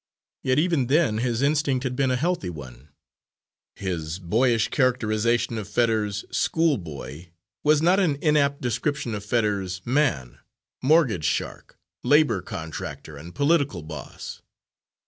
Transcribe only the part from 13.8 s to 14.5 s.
boss.